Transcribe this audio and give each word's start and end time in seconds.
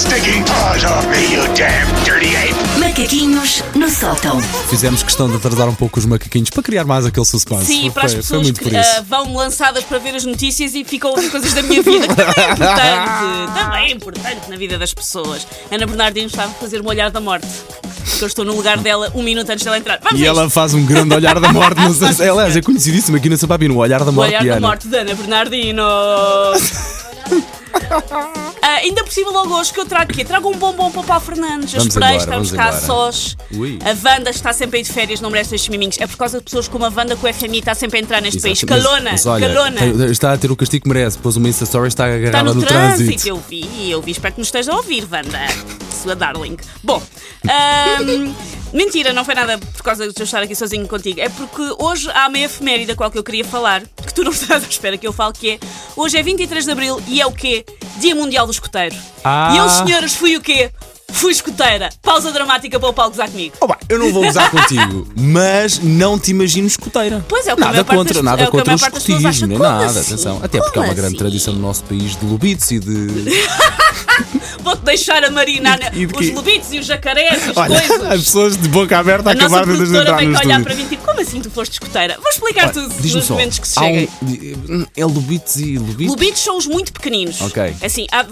stinking 0.00 0.42
paws 0.44 0.84
off 0.84 1.06
me, 1.08 1.34
you 1.34 1.42
damn 1.54 1.86
dirty 2.04 2.34
ape! 2.36 2.54
Macaquinhos 2.80 3.62
no 3.74 3.88
sótão. 3.90 4.40
Fizemos 4.68 5.02
questão 5.02 5.28
de 5.28 5.36
atrasar 5.36 5.68
um 5.68 5.74
pouco 5.74 5.98
os 5.98 6.06
macaquinhos 6.06 6.48
para 6.50 6.62
criar 6.62 6.84
mais 6.84 7.04
aquele 7.04 7.26
suspense. 7.26 7.66
Sim, 7.66 7.90
para 7.90 8.06
as 8.06 8.12
foi 8.12 8.20
pessoas 8.22 8.42
muito 8.42 8.58
que 8.60 8.70
por 8.70 8.78
isso. 8.78 8.90
ah, 8.98 9.04
vão 9.06 9.34
lançadas 9.34 9.84
para 9.84 9.98
ver 9.98 10.14
as 10.14 10.24
notícias 10.24 10.74
e 10.74 10.84
ficam 10.84 11.10
a 11.10 11.14
ouvir 11.14 11.30
coisas 11.30 11.52
da 11.52 11.62
minha 11.62 11.82
vida, 11.82 12.06
que 12.08 12.14
também 12.14 12.34
é 12.38 12.50
importante, 12.52 13.52
também 13.60 13.84
é 13.84 13.92
importante 13.92 14.50
na 14.50 14.56
vida 14.56 14.78
das 14.78 14.94
pessoas. 14.94 15.46
Ana 15.70 15.86
Bernardino 15.86 16.26
estava 16.28 16.50
a 16.50 16.54
fazer 16.54 16.80
um 16.80 16.86
olhar 16.88 17.10
da 17.10 17.20
morte. 17.20 17.46
Porque 18.08 18.24
eu 18.24 18.28
estou 18.28 18.44
no 18.44 18.54
lugar 18.56 18.78
dela 18.78 19.10
um 19.14 19.22
minuto 19.22 19.50
antes 19.50 19.64
dela 19.64 19.78
entrar. 19.78 19.98
Vamos 20.02 20.20
E 20.20 20.24
a 20.24 20.28
ela 20.28 20.48
faz 20.50 20.74
um 20.74 20.84
grande 20.84 21.14
olhar 21.14 21.38
da 21.38 21.52
morte. 21.52 21.76
Não 21.80 21.92
sei 21.94 22.12
se, 22.14 22.22
aliás, 22.28 22.56
é 22.56 22.62
conhecidíssimo 22.62 23.16
aqui 23.16 23.28
na 23.28 23.36
Sababino, 23.36 23.74
o 23.74 23.78
olhar 23.78 24.02
da 24.04 24.10
O 24.10 24.14
morte. 24.14 24.30
olhar 24.30 24.42
de 24.42 24.48
da 24.48 24.56
Ana. 24.56 24.66
morte 24.66 24.88
de 24.88 24.96
Ana 24.96 25.14
Bernardino. 25.14 25.82
Ah, 28.62 28.76
ainda 28.82 29.02
por 29.04 29.12
cima, 29.12 29.30
logo 29.30 29.54
hoje 29.54 29.72
que 29.72 29.80
eu 29.80 29.86
trago 29.86 30.12
o 30.12 30.14
quê? 30.14 30.24
Trago 30.24 30.48
um 30.48 30.56
bombom 30.56 30.90
para 30.90 31.00
o 31.00 31.04
Paulo 31.04 31.24
Fernandes. 31.24 31.72
Eu 31.74 31.80
Vamos 31.80 31.94
esperei, 31.94 32.08
embora, 32.16 32.18
estamos 32.18 32.50
vamos 32.50 32.62
cá 32.64 32.68
embora. 32.68 32.86
sós. 32.86 33.36
Ui. 33.52 33.78
A 33.84 34.08
Wanda 34.08 34.30
está 34.30 34.52
sempre 34.52 34.78
aí 34.78 34.82
de 34.84 34.92
férias, 34.92 35.20
não 35.20 35.30
merece 35.30 35.54
estes 35.54 35.68
miminhos. 35.68 35.96
É 35.98 36.06
por 36.06 36.16
causa 36.16 36.38
de 36.38 36.44
pessoas 36.44 36.68
como 36.68 36.84
a 36.84 36.88
Wanda 36.88 37.16
que 37.16 37.24
o 37.26 37.32
FMI 37.32 37.58
está 37.60 37.74
sempre 37.74 37.98
a 37.98 38.02
entrar 38.02 38.20
neste 38.20 38.36
Exato, 38.38 38.66
país. 38.66 38.82
mas- 38.82 38.84
Calona, 38.84 39.10
mas 39.12 39.26
olha, 39.26 39.48
calona. 39.48 39.80
tem- 39.80 40.10
está 40.10 40.32
a 40.32 40.38
ter 40.38 40.50
o 40.50 40.56
castigo 40.56 40.82
que 40.84 40.88
merece. 40.88 41.18
Pôs 41.18 41.36
uma 41.36 41.48
Insta 41.48 41.64
Story, 41.64 41.88
está 41.88 42.08
Está 42.08 42.28
agarrada 42.28 42.54
no, 42.54 42.60
no, 42.60 42.66
trânsito. 42.66 43.28
eu 43.28 43.42
vi, 43.48 43.90
eu 43.90 44.00
vi, 44.02 44.12
espero 44.12 44.34
que 44.34 44.40
nos 44.40 44.48
esteja 44.48 44.72
a 44.72 44.76
ouvir, 44.76 45.06
Wanda, 45.10 45.38
sua 46.02 46.14
darling. 46.14 46.56
Bom, 46.82 47.02
ahm, 47.48 48.34
mentira, 48.72 49.12
não 49.12 49.24
foi 49.24 49.34
nada 49.34 49.58
por 49.58 49.82
causa 49.82 50.08
de 50.08 50.14
eu 50.18 50.24
estar 50.24 50.42
aqui 50.42 50.54
sozinho 50.54 50.86
contigo, 50.86 51.20
é 51.20 51.28
porque 51.28 51.62
hoje 51.78 52.08
há 52.12 52.28
uma 52.28 52.38
efeméride 52.38 52.92
a 52.92 52.96
qual 52.96 53.10
que 53.10 53.18
eu 53.18 53.22
queria 53.24 53.44
falar, 53.44 53.82
que 54.06 54.14
tu 54.14 54.22
não 54.24 54.32
estás 54.32 54.64
à 54.64 54.66
espera 54.66 54.96
que 54.96 55.06
eu 55.06 55.12
fale, 55.12 55.32
que 55.34 55.50
é 55.50 55.58
hoje 55.96 56.16
é 56.16 56.22
23 56.22 56.64
de 56.64 56.70
Abril 56.70 57.00
e 57.06 57.20
é 57.20 57.26
o 57.26 57.32
quê? 57.32 57.64
Dia 57.98 58.14
Mundial 58.14 58.46
do 58.46 58.52
Escoteiro. 58.52 58.96
Ah. 59.24 59.52
E 59.54 59.58
eu, 59.58 59.68
senhoras, 59.68 60.14
fui 60.14 60.36
o 60.36 60.40
quê? 60.40 60.70
Fui 61.12 61.32
escoteira. 61.32 61.90
Pausa 62.02 62.30
dramática 62.30 62.78
para 62.78 62.88
o 62.88 62.92
Paulo 62.92 63.10
gozar 63.10 63.28
comigo. 63.28 63.52
Oh, 63.60 63.66
bem, 63.66 63.76
eu 63.88 63.98
não 63.98 64.12
vou 64.12 64.22
gozar 64.22 64.48
contigo, 64.48 65.08
mas 65.18 65.80
não 65.80 66.16
te 66.16 66.30
imagino 66.30 66.68
escoteira. 66.68 67.24
Pois 67.28 67.48
é, 67.48 67.52
o 67.52 67.56
que 67.56 67.62
a 67.62 67.66
nada 67.66 67.72
maior 67.72 67.84
parte 67.84 67.98
contra, 67.98 68.14
das- 68.14 68.22
nada 68.22 68.42
é 68.42 68.44
o 68.44 68.48
a 68.48 68.50
contra 68.52 68.72
o 68.72 68.76
escotismo, 68.76 69.26
acha. 69.28 69.48
Como 69.48 69.58
nada, 69.58 69.86
assim? 69.86 70.00
atenção. 70.00 70.40
Até 70.40 70.60
porque 70.60 70.78
há 70.78 70.82
uma 70.82 70.86
Como 70.88 70.94
grande 70.94 71.16
assim? 71.16 71.16
tradição 71.18 71.54
no 71.54 71.60
nosso 71.60 71.82
país 71.82 72.14
de 72.16 72.24
lubitos 72.24 72.70
e 72.70 72.78
de. 72.78 73.08
Vou-te 74.62 74.82
deixar 74.82 75.24
a 75.24 75.30
marinar 75.30 75.78
E- 75.94 76.00
e 76.02 76.06
os 76.06 76.12
quê? 76.12 76.32
lobitos 76.32 76.72
e 76.72 76.78
os 76.78 76.86
jacarés 76.86 77.48
as 77.48 77.56
Olha, 77.56 77.80
coisas. 77.80 78.06
as 78.10 78.20
pessoas 78.24 78.56
de 78.56 78.68
boca 78.68 78.98
aberta 78.98 79.30
acabaram 79.30 79.66
de 79.72 79.76
produtora 79.76 80.02
entrar 80.02 80.14
vai 80.16 80.26
no 80.26 80.30
olhar 80.38 80.42
estúdio. 80.60 80.64
para 80.64 80.74
mim 80.74 80.86
tipo, 80.88 81.04
como 81.04 81.20
assim 81.20 81.40
tu 81.40 81.50
foste 81.50 81.72
escoteira? 81.72 82.16
Vou 82.20 82.30
explicar 82.30 82.64
Olha, 82.64 82.72
tudo 82.72 82.88
nos 82.94 83.24
só, 83.24 83.34
momentos 83.34 83.58
que 83.58 83.68
se 83.68 83.78
há 83.78 83.82
cheguem. 83.82 84.08
um, 84.22 84.86
é 84.96 85.04
lubitos 85.04 85.56
e 85.56 85.78
lubitos? 85.78 86.06
Lubitos 86.14 86.40
são 86.42 86.56
os 86.58 86.66
muito 86.66 86.92
pequeninos. 86.92 87.40
Ok. 87.40 87.74
Assim, 87.82 88.06
há- 88.12 88.26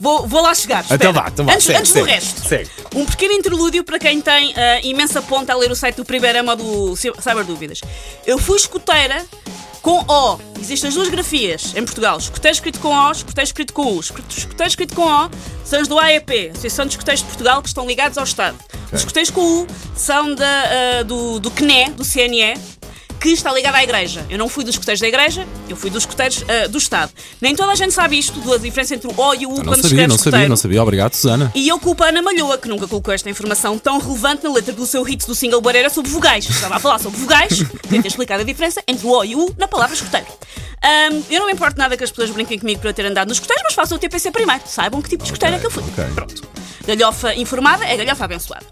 Vou, 0.00 0.28
vou 0.28 0.40
lá 0.42 0.54
chegar. 0.54 0.84
Então 0.88 1.12
vá, 1.12 1.26
então 1.26 1.44
vá, 1.44 1.54
Antes, 1.54 1.64
segue, 1.66 1.78
antes 1.80 1.90
segue, 1.92 2.06
do 2.06 2.12
resto. 2.12 2.48
segue. 2.48 2.70
Um 2.94 3.04
pequeno 3.04 3.32
interlúdio 3.34 3.82
para 3.82 3.98
quem 3.98 4.20
tem 4.20 4.54
ah, 4.56 4.80
imensa 4.84 5.20
ponta 5.20 5.52
a 5.52 5.56
ler 5.56 5.72
o 5.72 5.74
site 5.74 5.96
do 5.96 6.04
Primeirama 6.04 6.54
do 6.54 6.94
Cyber 6.94 7.42
Dúvidas. 7.44 7.80
Eu 8.24 8.38
fui 8.38 8.56
escoteira 8.56 9.24
com 9.80 10.04
O. 10.06 10.38
Existem 10.60 10.88
as 10.88 10.94
duas 10.94 11.08
grafias 11.08 11.74
em 11.74 11.84
Portugal. 11.84 12.18
Escoteiro 12.18 12.54
escrito 12.54 12.80
com 12.80 12.94
O, 12.94 13.10
escoteiro 13.10 13.46
escrito 13.46 13.72
com 13.72 13.82
U. 13.82 14.00
Escoteiro 14.00 14.66
escrito 14.66 14.94
com 14.94 15.02
O 15.02 15.30
são 15.64 15.80
os 15.80 15.88
do 15.88 15.98
AEP, 15.98 16.50
Associação 16.50 16.86
de 16.86 16.92
Escoteiros 16.92 17.20
de 17.20 17.26
Portugal, 17.26 17.62
que 17.62 17.68
estão 17.68 17.86
ligados 17.86 18.18
ao 18.18 18.24
Estado. 18.24 18.58
Os 18.92 19.00
escoteiros 19.00 19.30
com 19.30 19.40
U 19.40 19.66
são 19.94 20.34
da, 20.34 20.64
ah, 21.00 21.02
do, 21.02 21.38
do 21.38 21.50
CNE, 21.50 21.90
do 21.90 22.04
CNE, 22.04 22.54
que 23.20 23.30
está 23.30 23.52
ligado 23.52 23.74
à 23.74 23.82
Igreja. 23.82 24.24
Eu 24.30 24.38
não 24.38 24.48
fui 24.48 24.64
dos 24.64 24.74
escoteiros 24.74 25.00
da 25.00 25.08
Igreja, 25.08 25.46
eu 25.68 25.76
fui 25.76 25.90
dos 25.90 26.02
escoteiros 26.02 26.44
ah, 26.48 26.68
do 26.68 26.78
Estado. 26.78 27.12
Nem 27.40 27.54
toda 27.54 27.72
a 27.72 27.74
gente 27.74 27.92
sabe 27.92 28.18
isto, 28.18 28.38
da 28.40 28.56
diferença 28.56 28.94
entre 28.94 29.08
o 29.08 29.14
O 29.16 29.34
e 29.34 29.46
o 29.46 29.50
U 29.52 29.64
quando 29.64 29.82
sabia, 29.82 30.06
não 30.08 30.18
sabia, 30.18 30.48
não 30.48 30.56
sabia. 30.56 30.82
Obrigado, 30.82 31.14
Susana. 31.14 31.50
E 31.54 31.68
eu 31.68 31.78
culpo 31.78 32.04
a 32.04 32.08
Ana 32.08 32.22
Malhoa, 32.22 32.58
que 32.58 32.68
nunca 32.68 32.86
colocou 32.86 33.12
esta 33.12 33.28
informação 33.28 33.78
tão 33.78 33.98
relevante 33.98 34.44
na 34.44 34.52
letra 34.52 34.72
do 34.72 34.86
seu 34.86 35.02
hit 35.02 35.26
do 35.26 35.34
single 35.34 35.60
Barreira 35.60 35.90
sobre 35.90 36.10
vogais. 36.10 36.48
Estava 36.48 36.76
a 36.76 36.78
falar 36.78 36.98
sobre 36.98 37.18
vogais, 37.18 37.62
podia 37.82 38.02
ter 38.02 38.08
explicado 38.08 38.42
a 38.42 38.44
diferença 38.44 38.82
entre 38.86 39.06
o 39.06 39.10
O 39.10 39.24
e 39.24 39.34
o 39.34 39.46
U 39.46 39.54
na 39.58 39.66
palavra 39.66 39.94
escoteiro. 39.94 40.26
Ahm, 40.82 41.22
eu 41.28 41.40
não 41.40 41.46
me 41.46 41.52
importo 41.52 41.76
nada 41.76 41.96
que 41.96 42.04
as 42.04 42.10
pessoas 42.10 42.30
brinquem 42.30 42.58
comigo 42.58 42.80
por 42.80 42.88
eu 42.88 42.94
ter 42.94 43.04
andado 43.04 43.28
nos 43.28 43.38
escoteiros, 43.38 43.64
mas 43.64 43.74
façam 43.74 43.96
o 43.96 44.00
TPC 44.00 44.30
primeiro. 44.30 44.62
Saibam 44.64 45.02
que 45.02 45.08
tipo 45.08 45.24
de 45.24 45.30
escoteiro 45.30 45.56
é 45.56 45.58
que 45.58 45.66
eu 45.66 45.70
fui. 45.70 45.82
ok. 45.82 46.04
Pronto. 46.14 46.42
Galhofa 46.86 47.34
informada 47.34 47.84
é 47.84 47.96
galhofa 47.96 48.24
abençoada. 48.24 48.64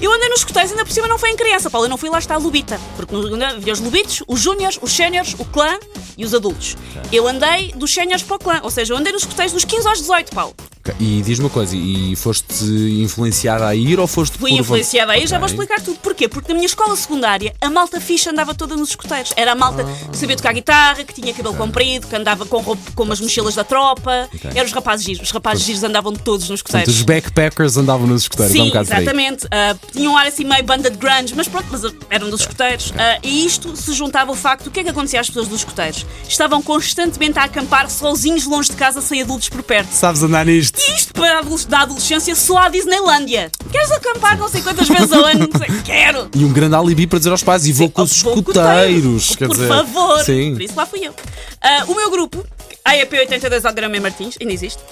Eu 0.00 0.12
andei 0.12 0.28
nos 0.28 0.40
escoteiros, 0.40 0.70
ainda 0.72 0.84
por 0.84 0.92
cima 0.92 1.06
não 1.08 1.18
foi 1.18 1.30
em 1.30 1.36
criança, 1.36 1.70
Paulo. 1.70 1.86
Eu 1.86 1.90
não 1.90 1.96
fui 1.96 2.10
lá 2.10 2.18
estar 2.18 2.34
a 2.34 2.38
Lubita. 2.38 2.80
Porque 2.96 3.14
havia 3.44 3.72
os 3.72 3.80
Lubitos, 3.80 4.22
os 4.26 4.40
Júniors, 4.40 4.78
os 4.82 4.92
Séniores, 4.92 5.34
o 5.38 5.44
clã 5.44 5.78
e 6.16 6.24
os 6.24 6.34
adultos. 6.34 6.76
Eu 7.12 7.28
andei 7.28 7.72
dos 7.72 7.92
Séniores 7.92 8.22
para 8.22 8.36
o 8.36 8.38
clã. 8.38 8.60
Ou 8.62 8.70
seja, 8.70 8.92
eu 8.92 8.96
andei 8.98 9.12
nos 9.12 9.22
escoteiros 9.22 9.52
dos 9.52 9.64
15 9.64 9.88
aos 9.88 9.98
18, 9.98 10.34
Paulo. 10.34 10.54
E 11.00 11.22
diz-me 11.22 11.46
uma 11.46 11.50
coisa, 11.50 11.74
e 11.74 12.14
foste 12.14 12.64
influenciada 12.64 13.66
a 13.66 13.74
ir 13.74 13.98
ou 13.98 14.06
foste 14.06 14.36
Fui 14.36 14.50
por 14.50 14.60
influenciada 14.60 15.12
aí, 15.12 15.26
já 15.26 15.38
vou 15.38 15.46
explicar 15.46 15.80
tudo. 15.80 15.98
Porquê? 15.98 16.28
Porque 16.28 16.48
na 16.48 16.54
minha 16.54 16.66
escola 16.66 16.94
secundária 16.94 17.54
a 17.60 17.70
malta 17.70 18.00
ficha 18.00 18.30
andava 18.30 18.54
toda 18.54 18.76
nos 18.76 18.90
escoteiros. 18.90 19.32
Era 19.36 19.52
a 19.52 19.54
malta 19.54 19.84
que 20.10 20.16
sabia 20.16 20.36
tocar 20.36 20.52
guitarra, 20.52 21.02
que 21.04 21.14
tinha 21.14 21.32
cabelo 21.32 21.54
comprido, 21.54 22.06
que 22.06 22.14
andava 22.14 22.44
com, 22.44 22.60
roupa, 22.60 22.92
com 22.94 23.02
umas 23.02 23.20
mochilas 23.20 23.54
da 23.54 23.64
tropa. 23.64 24.28
Eram 24.54 24.66
os 24.66 24.72
rapazes 24.72 25.06
giros. 25.06 25.22
Os 25.22 25.30
rapazes 25.30 25.64
giros 25.64 25.82
andavam 25.82 26.12
todos 26.12 26.48
nos 26.48 26.58
escoteiros. 26.58 26.94
os 26.94 27.02
backpackers 27.02 27.76
andavam 27.76 28.06
nos 28.06 28.22
escuteiros, 28.22 28.54
é 28.54 28.60
um 28.60 28.64
Sim, 28.64 28.70
por 28.70 28.78
aí. 28.78 28.84
exatamente. 28.84 29.46
Ah, 29.50 29.74
tinham 29.92 30.12
um 30.12 30.16
ar 30.18 30.26
assim 30.26 30.44
meio 30.44 30.64
banda 30.64 30.90
de 30.90 30.98
grunge, 30.98 31.34
mas 31.34 31.48
pronto, 31.48 31.66
mas 31.70 31.82
eram 32.10 32.28
dos 32.28 32.42
escoteiros. 32.42 32.92
Ah, 32.98 33.18
e 33.22 33.46
isto 33.46 33.74
se 33.76 33.92
juntava 33.94 34.30
ao 34.30 34.36
facto, 34.36 34.66
o 34.66 34.70
que 34.70 34.80
é 34.80 34.84
que 34.84 34.90
acontecia 34.90 35.20
às 35.20 35.28
pessoas 35.28 35.48
dos 35.48 35.60
escoteiros? 35.60 36.04
Estavam 36.28 36.62
constantemente 36.62 37.38
a 37.38 37.44
acampar 37.44 37.88
sozinhos 37.90 38.44
longe 38.46 38.70
de 38.70 38.76
casa, 38.76 39.00
sem 39.00 39.22
adultos 39.22 39.48
por 39.48 39.62
perto. 39.62 39.90
Sabes 39.90 40.22
andar 40.22 40.44
nisto? 40.44 40.73
Isto 40.76 41.12
para 41.14 41.36
a 41.36 41.38
adolesc- 41.40 41.68
da 41.68 41.80
adolescência 41.80 42.34
soa 42.34 42.64
a 42.64 42.68
Disneylândia. 42.68 43.50
Queres 43.70 43.90
acampar 43.92 44.36
não 44.38 44.48
sei 44.48 44.60
quantas 44.62 44.88
vezes 44.88 45.12
ao 45.12 45.24
ano? 45.24 45.48
Não 45.52 45.58
sei, 45.58 45.68
quero. 45.84 46.28
E 46.34 46.44
um 46.44 46.52
grande 46.52 46.74
alibi 46.74 47.06
para 47.06 47.18
dizer 47.18 47.30
aos 47.30 47.42
pais, 47.42 47.66
e 47.66 47.72
vou 47.72 47.90
com 47.90 48.02
os 48.02 48.12
escuteiros. 48.12 49.36
Por 49.36 49.56
favor. 49.68 50.24
Sim. 50.24 50.52
Por 50.54 50.62
isso 50.62 50.74
lá 50.76 50.86
fui 50.86 51.06
eu. 51.06 51.14
Ah, 51.60 51.84
o 51.88 51.94
meu 51.94 52.10
grupo, 52.10 52.44
AEP 52.86 53.14
82 53.18 53.64
Algrama 53.64 53.98
Martins, 53.98 54.36
ainda 54.38 54.52
existe, 54.52 54.82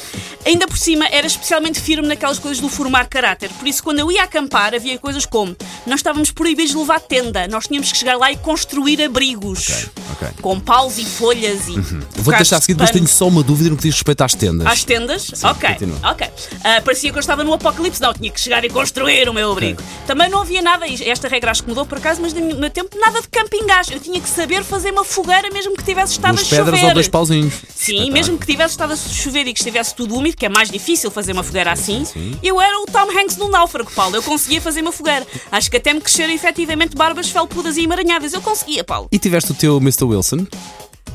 ainda 0.46 0.66
por 0.66 0.78
cima 0.78 1.06
era 1.08 1.26
especialmente 1.26 1.78
firme 1.78 2.08
naquelas 2.08 2.38
coisas 2.38 2.58
do 2.58 2.70
formar 2.70 3.06
caráter. 3.06 3.50
Por 3.50 3.68
isso, 3.68 3.82
quando 3.82 3.98
eu 3.98 4.10
ia 4.10 4.22
acampar, 4.22 4.74
havia 4.74 4.98
coisas 4.98 5.26
como 5.26 5.54
nós 5.86 5.96
estávamos 5.96 6.30
proibidos 6.30 6.72
de 6.72 6.78
levar 6.78 7.00
tenda, 7.00 7.46
nós 7.48 7.66
tínhamos 7.66 7.92
que 7.92 7.98
chegar 7.98 8.16
lá 8.16 8.32
e 8.32 8.36
construir 8.38 9.02
abrigos. 9.02 9.68
Ok, 9.68 9.90
ok. 10.12 10.28
Uhum. 10.28 10.34
Com 10.40 10.60
paus 10.60 10.96
e 10.96 11.04
folhas 11.04 11.68
e. 11.68 11.72
Vou 11.72 12.24
bocados 12.24 12.48
deixar 12.48 12.56
a 12.56 12.60
seguir, 12.62 12.78
mas 12.80 12.90
tenho 12.90 13.06
só 13.06 13.28
uma 13.28 13.42
dúvida 13.42 13.68
no 13.68 13.76
que 13.76 13.82
diz 13.82 13.94
respeito 13.94 14.22
às 14.24 14.34
tendas. 14.34 14.66
Às 14.66 14.84
tendas? 14.84 15.44
ok, 15.44 15.68
continua. 15.70 15.98
ok. 16.12 16.26
Ah, 16.64 16.80
parecia 16.82 17.10
que 17.10 17.18
eu 17.18 17.20
estava 17.20 17.44
no 17.44 17.52
apocalipse, 17.52 18.00
não, 18.00 18.14
tinha 18.14 18.30
que 18.30 18.40
chegar 18.40 18.64
e 18.64 18.70
construir 18.70 19.28
o 19.28 19.34
meu 19.34 19.52
abrigo. 19.52 19.82
Também 20.06 20.30
não 20.30 20.40
havia 20.40 20.62
nada, 20.62 20.86
esta 20.88 21.28
regra 21.28 21.50
acho 21.50 21.62
que 21.62 21.68
mudou 21.68 21.84
por 21.84 21.98
acaso, 21.98 22.22
mas 22.22 22.32
no 22.32 22.40
meu 22.56 22.70
tempo 22.70 22.98
nada 22.98 23.20
de 23.20 23.28
camping 23.28 23.66
gás. 23.66 23.90
Eu 23.90 24.00
tinha 24.00 24.18
que 24.18 24.28
saber 24.30 24.64
fazer 24.64 24.92
uma 24.92 25.04
fogueira 25.04 25.50
mesmo 25.50 25.76
que 25.76 25.84
tivesse 25.84 26.12
estado 26.12 26.36
Duas 26.36 26.46
a 26.46 26.56
chover. 26.56 26.64
pedras 26.64 26.82
ou 26.84 26.94
dois 26.94 27.08
pauzinhos. 27.08 27.54
Sim, 27.82 28.10
mesmo 28.10 28.38
que 28.38 28.46
tivesse 28.46 28.74
estado 28.74 28.92
a 28.92 28.96
chover 28.96 29.46
e 29.48 29.52
que 29.52 29.58
estivesse 29.58 29.94
tudo 29.94 30.14
úmido, 30.14 30.36
que 30.36 30.46
é 30.46 30.48
mais 30.48 30.70
difícil 30.70 31.10
fazer 31.10 31.32
uma 31.32 31.42
fogueira 31.42 31.72
assim, 31.72 32.04
eu 32.42 32.60
era 32.60 32.78
o 32.78 32.86
Tom 32.86 33.10
Hanks 33.10 33.36
no 33.36 33.48
náufrago, 33.48 33.90
Paulo. 33.90 34.14
Eu 34.14 34.22
conseguia 34.22 34.60
fazer 34.60 34.82
uma 34.82 34.92
fogueira. 34.92 35.26
Acho 35.50 35.70
que 35.70 35.76
até 35.76 35.92
me 35.92 36.00
cresceram 36.00 36.32
efetivamente 36.32 36.96
barbas 36.96 37.28
felpudas 37.28 37.76
e 37.76 37.82
emaranhadas. 37.82 38.32
Eu 38.32 38.40
conseguia, 38.40 38.84
Paulo. 38.84 39.08
E 39.10 39.18
tiveste 39.18 39.50
o 39.50 39.54
teu 39.54 39.78
Mr. 39.78 40.04
Wilson? 40.04 40.46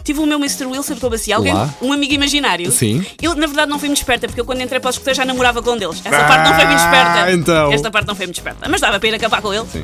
Tive 0.08 0.22
o 0.22 0.26
meu 0.26 0.40
Mr. 0.40 0.66
Wilson 0.68 0.94
estou 0.94 1.14
assim, 1.14 1.34
alguém, 1.34 1.54
Olá. 1.54 1.70
um 1.82 1.92
amigo 1.92 2.14
imaginário. 2.14 2.72
Sim. 2.72 3.06
Eu, 3.22 3.36
na 3.36 3.46
verdade, 3.46 3.70
não 3.70 3.78
fui 3.78 3.90
muito 3.90 3.98
esperta, 3.98 4.26
porque 4.26 4.40
eu 4.40 4.46
quando 4.46 4.62
entrei 4.62 4.80
para 4.80 4.88
os 4.90 4.96
escuteiros 4.96 5.18
já 5.18 5.26
namorava 5.26 5.62
com 5.62 5.72
um 5.72 5.78
deles. 5.78 6.02
Essa 6.06 6.24
parte 6.24 6.48
não 6.50 6.56
foi 6.56 6.66
muito 6.66 6.80
esperta. 6.80 7.24
Ah, 7.26 7.32
então. 7.34 7.74
Esta 7.74 7.92
parte 7.92 8.08
não 8.08 8.16
foi 8.16 8.26
muito 8.26 8.38
esperta. 8.38 8.70
Mas 8.70 8.80
dava 8.80 9.02
para 9.02 9.10
ir 9.10 9.16
acabar 9.16 9.42
com 9.42 9.54
ele. 9.54 9.66
Sim. 9.70 9.84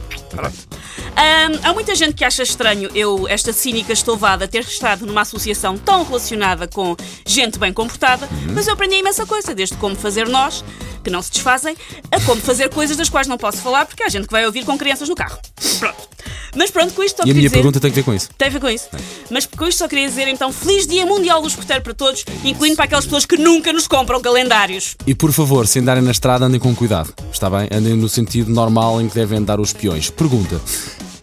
Ahm, 1.17 1.59
há 1.61 1.73
muita 1.73 1.93
gente 1.93 2.13
que 2.13 2.23
acha 2.23 2.41
estranho 2.41 2.89
eu, 2.95 3.27
esta 3.27 3.51
cínica 3.51 3.91
estouvada, 3.91 4.47
ter 4.47 4.61
estado 4.61 5.05
numa 5.05 5.21
associação 5.21 5.77
tão 5.77 6.05
relacionada 6.05 6.69
com 6.69 6.95
gente 7.25 7.59
bem 7.59 7.73
comportada, 7.73 8.25
Uhum. 8.31 8.53
mas 8.55 8.65
eu 8.67 8.75
aprendi 8.75 8.95
imensa 8.95 9.25
coisa, 9.25 9.53
desde 9.53 9.75
como 9.75 9.93
fazer 9.93 10.29
nós, 10.29 10.63
que 11.03 11.09
não 11.09 11.21
se 11.21 11.31
desfazem, 11.31 11.75
a 12.09 12.21
como 12.21 12.41
fazer 12.41 12.69
coisas 12.69 12.95
das 12.95 13.09
quais 13.09 13.27
não 13.27 13.37
posso 13.37 13.57
falar, 13.57 13.85
porque 13.85 14.01
há 14.03 14.07
gente 14.09 14.25
que 14.25 14.31
vai 14.31 14.45
ouvir 14.45 14.63
com 14.63 14.77
crianças 14.77 15.09
no 15.09 15.15
carro. 15.15 15.37
Pronto. 15.79 16.12
Mas 16.55 16.69
pronto, 16.71 16.93
com 16.93 17.03
isto 17.03 17.17
só 17.17 17.23
E 17.23 17.23
a 17.23 17.25
queria 17.25 17.33
minha 17.33 17.49
dizer... 17.49 17.55
pergunta 17.57 17.79
tem 17.79 17.89
que 17.91 17.95
ver 17.95 18.03
com 18.03 18.13
isso. 18.13 18.29
Tem 18.37 18.47
a 18.47 18.51
ver 18.51 18.59
com 18.59 18.69
isso. 18.69 18.87
Mas 19.29 19.45
com 19.45 19.67
isto 19.67 19.79
só 19.79 19.87
queria 19.87 20.07
dizer 20.07 20.27
então 20.27 20.51
Feliz 20.51 20.85
Dia 20.87 21.05
Mundial 21.05 21.41
do 21.41 21.47
Escoteiro 21.47 21.81
para 21.81 21.93
todos, 21.93 22.23
incluindo 22.43 22.75
para 22.75 22.85
aquelas 22.85 23.05
pessoas 23.05 23.25
que 23.25 23.37
nunca 23.37 23.73
nos 23.73 23.87
compram 23.87 24.21
calendários. 24.21 24.95
E 25.07 25.15
por 25.15 25.31
favor, 25.31 25.67
se 25.67 25.79
andarem 25.79 26.03
na 26.03 26.11
estrada, 26.11 26.45
andem 26.45 26.59
com 26.59 26.75
cuidado. 26.75 27.13
Está 27.31 27.49
bem? 27.49 27.67
Andem 27.71 27.95
no 27.95 28.07
sentido 28.09 28.51
normal 28.51 29.01
em 29.01 29.09
que 29.09 29.15
devem 29.15 29.39
andar 29.39 29.59
os 29.59 29.73
peões. 29.73 30.09
Pergunta. 30.09 30.61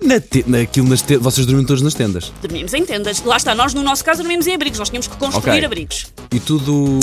Na 0.03 0.19
te... 0.19 0.43
naquilo 0.47 0.89
nas 0.89 1.03
te... 1.03 1.17
Vocês 1.19 1.47
dormem 1.47 1.65
todos 1.67 1.83
nas 1.83 1.93
tendas? 1.95 2.33
Dormimos 2.41 2.73
em 2.73 2.85
tendas. 2.85 3.23
Lá 3.23 3.37
está, 3.37 3.55
nós 3.55 3.75
no 3.75 3.83
nosso 3.83 4.03
caso 4.05 4.23
dormimos 4.23 4.47
em 4.47 4.55
abrigos, 4.55 4.79
nós 4.79 4.89
tínhamos 4.89 5.07
que 5.07 5.17
construir 5.17 5.51
Ok. 5.59 5.65
abrigos. 5.65 6.07
E 6.33 6.39
tudo. 6.39 7.01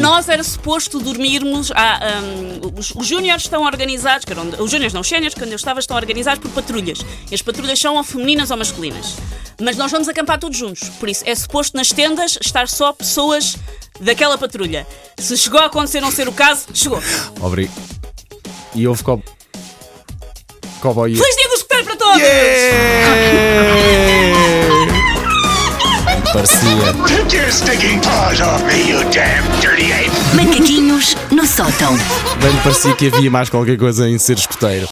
Nós 0.00 0.28
era 0.28 0.42
suposto 0.42 0.98
dormirmos. 0.98 1.70
A, 1.72 2.00
um, 2.22 2.78
os, 2.78 2.90
os 2.92 3.06
júniores 3.06 3.42
estão 3.42 3.62
organizados, 3.62 4.24
que 4.24 4.32
eram, 4.32 4.48
os 4.58 4.70
júniores 4.70 4.94
não, 4.94 5.02
os 5.02 5.08
séniores, 5.08 5.34
quando 5.34 5.50
eu 5.50 5.56
estava, 5.56 5.80
estão 5.80 5.96
organizados 5.96 6.42
por 6.42 6.50
patrulhas. 6.52 7.00
E 7.30 7.34
as 7.34 7.42
patrulhas 7.42 7.78
são 7.78 7.96
ou 7.96 8.04
femininas 8.04 8.50
ou 8.50 8.56
masculinas. 8.56 9.16
Mas 9.60 9.76
nós 9.76 9.92
vamos 9.92 10.08
acampar 10.08 10.38
todos 10.38 10.56
juntos. 10.56 10.88
Por 10.98 11.10
isso, 11.10 11.22
é 11.26 11.34
suposto 11.34 11.76
nas 11.76 11.90
tendas 11.90 12.38
estar 12.40 12.66
só 12.68 12.92
pessoas 12.92 13.58
daquela 14.00 14.38
patrulha. 14.38 14.86
Se 15.18 15.36
chegou 15.36 15.60
a 15.60 15.66
acontecer 15.66 16.00
não 16.00 16.10
ser 16.10 16.26
o 16.26 16.32
caso, 16.32 16.68
chegou. 16.72 17.02
Obrigado. 17.40 17.74
E 18.74 18.88
houve 18.88 19.02
cob... 19.02 19.22
cowboy. 20.80 21.14
Feliz 21.14 21.36
dia 21.36 21.48
do 21.48 21.54
escutar 21.54 21.84
para 21.84 21.96
todos! 21.96 22.18
Yeah! 22.22 24.00
parecia. 26.32 26.92
Macaquinhos 30.34 31.16
no 31.30 31.46
sótão. 31.46 31.96
Bem 32.40 32.52
me 32.52 32.60
parecia 32.60 32.94
que 32.94 33.08
havia 33.08 33.30
mais 33.30 33.48
qualquer 33.48 33.76
coisa 33.76 34.08
em 34.08 34.18
ser 34.18 34.38
escoteiro. 34.38 34.86